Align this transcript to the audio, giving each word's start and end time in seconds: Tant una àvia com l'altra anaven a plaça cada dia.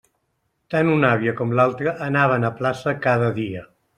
Tant 0.73 0.87
una 0.93 1.11
àvia 1.17 1.33
com 1.41 1.53
l'altra 1.59 1.95
anaven 2.07 2.49
a 2.51 2.53
plaça 2.63 2.97
cada 3.07 3.31
dia. 3.39 3.65